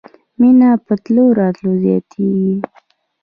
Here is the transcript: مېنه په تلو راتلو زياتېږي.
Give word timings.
مېنه 0.39 0.69
په 0.85 0.93
تلو 1.03 1.25
راتلو 1.39 1.71
زياتېږي. 1.83 2.55